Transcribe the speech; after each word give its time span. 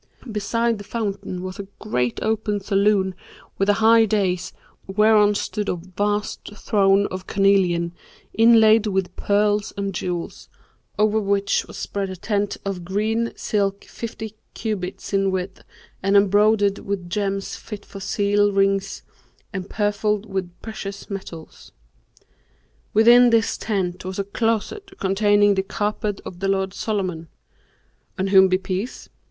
Beside 0.31 0.79
the 0.79 0.83
fountain 0.83 1.43
was 1.43 1.59
a 1.59 1.67
great 1.77 2.17
open 2.23 2.59
saloon 2.59 3.13
with 3.59 3.69
a 3.69 3.73
high 3.85 4.03
dais 4.05 4.51
whereon 4.87 5.35
stood 5.35 5.69
a 5.69 5.75
vast 5.75 6.55
throne 6.55 7.05
of 7.11 7.27
carnelian, 7.27 7.93
inlaid 8.33 8.87
with 8.87 9.15
pearls 9.15 9.71
and 9.77 9.93
jewels, 9.93 10.49
over 10.97 11.19
which 11.19 11.67
was 11.67 11.77
spread 11.77 12.09
a 12.09 12.15
tent 12.15 12.57
of 12.65 12.83
green 12.83 13.31
silk 13.35 13.83
fifty 13.83 14.33
cubits 14.55 15.13
in 15.13 15.29
width 15.29 15.63
and 16.01 16.17
embroidered 16.17 16.79
with 16.79 17.07
gems 17.07 17.55
fit 17.55 17.85
for 17.85 17.99
seal 17.99 18.51
rings 18.51 19.03
and 19.53 19.69
purfled 19.69 20.25
with 20.25 20.49
precious 20.63 21.11
metals. 21.11 21.73
Within 22.91 23.29
this 23.29 23.55
tent 23.55 24.03
was 24.03 24.17
a 24.17 24.23
closet 24.23 24.97
containing 24.99 25.53
the 25.53 25.61
carpet 25.61 26.19
of 26.25 26.39
the 26.39 26.47
lord 26.47 26.73
Solomon 26.73 27.27
(on 28.17 28.29
whom 28.29 28.47
be 28.47 28.57
peace!) 28.57 29.07